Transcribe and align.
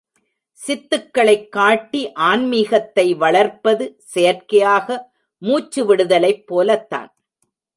சித்துக்களைக் 0.53 1.51
காட்டி 1.51 2.11
ஆன்மீகத்தை 2.13 3.13
வளர்ப்பது 3.13 3.95
செயற்கையாக 3.97 5.11
மூச்சுவிடுதலைப் 5.41 6.43
போலத்தான். 6.45 7.15